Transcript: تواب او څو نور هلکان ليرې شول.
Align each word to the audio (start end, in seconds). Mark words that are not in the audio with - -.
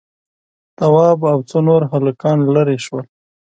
تواب 0.77 1.19
او 1.31 1.37
څو 1.49 1.57
نور 1.67 1.81
هلکان 1.93 2.37
ليرې 2.53 2.77
شول. 2.85 3.03